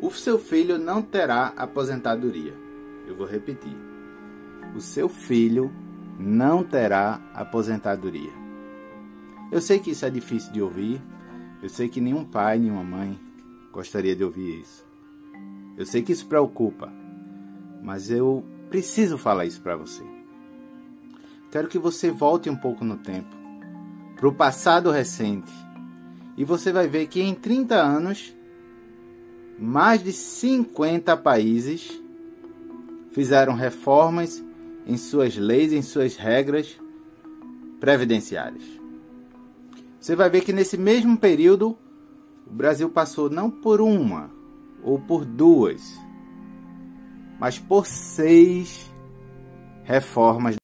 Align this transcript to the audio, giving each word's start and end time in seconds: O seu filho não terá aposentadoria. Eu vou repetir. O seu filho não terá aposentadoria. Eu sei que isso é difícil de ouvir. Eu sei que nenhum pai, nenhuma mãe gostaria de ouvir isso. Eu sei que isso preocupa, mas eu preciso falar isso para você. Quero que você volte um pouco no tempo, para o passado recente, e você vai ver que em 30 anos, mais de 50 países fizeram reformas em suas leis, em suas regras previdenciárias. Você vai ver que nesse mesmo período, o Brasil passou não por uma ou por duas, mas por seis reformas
O 0.00 0.10
seu 0.10 0.38
filho 0.38 0.78
não 0.78 1.02
terá 1.02 1.52
aposentadoria. 1.56 2.54
Eu 3.06 3.14
vou 3.14 3.26
repetir. 3.26 3.76
O 4.74 4.80
seu 4.80 5.08
filho 5.08 5.70
não 6.18 6.62
terá 6.62 7.20
aposentadoria. 7.34 8.32
Eu 9.52 9.60
sei 9.60 9.78
que 9.78 9.90
isso 9.90 10.06
é 10.06 10.10
difícil 10.10 10.52
de 10.52 10.62
ouvir. 10.62 11.00
Eu 11.62 11.68
sei 11.68 11.88
que 11.88 12.00
nenhum 12.00 12.24
pai, 12.24 12.58
nenhuma 12.58 12.84
mãe 12.84 13.18
gostaria 13.72 14.16
de 14.16 14.24
ouvir 14.24 14.60
isso. 14.60 14.84
Eu 15.76 15.86
sei 15.86 16.02
que 16.02 16.12
isso 16.12 16.26
preocupa, 16.26 16.92
mas 17.82 18.10
eu 18.10 18.44
preciso 18.68 19.18
falar 19.18 19.44
isso 19.44 19.60
para 19.60 19.76
você. 19.76 20.02
Quero 21.50 21.68
que 21.68 21.78
você 21.78 22.10
volte 22.10 22.48
um 22.48 22.56
pouco 22.56 22.84
no 22.84 22.96
tempo, 22.96 23.34
para 24.16 24.28
o 24.28 24.34
passado 24.34 24.90
recente, 24.90 25.52
e 26.36 26.44
você 26.44 26.72
vai 26.72 26.86
ver 26.86 27.06
que 27.08 27.20
em 27.20 27.34
30 27.34 27.74
anos, 27.74 28.34
mais 29.60 30.02
de 30.02 30.10
50 30.10 31.14
países 31.18 32.02
fizeram 33.10 33.52
reformas 33.54 34.42
em 34.86 34.96
suas 34.96 35.36
leis, 35.36 35.70
em 35.70 35.82
suas 35.82 36.16
regras 36.16 36.80
previdenciárias. 37.78 38.64
Você 40.00 40.16
vai 40.16 40.30
ver 40.30 40.40
que 40.40 40.52
nesse 40.52 40.78
mesmo 40.78 41.14
período, 41.18 41.76
o 42.46 42.54
Brasil 42.54 42.88
passou 42.88 43.28
não 43.28 43.50
por 43.50 43.82
uma 43.82 44.30
ou 44.82 44.98
por 44.98 45.26
duas, 45.26 45.82
mas 47.38 47.58
por 47.58 47.86
seis 47.86 48.90
reformas 49.84 50.56